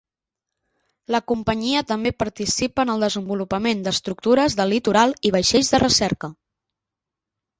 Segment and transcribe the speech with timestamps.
[1.15, 6.31] La companyia també participa en el desenvolupament d'estructures de litoral i vaixells de recerca.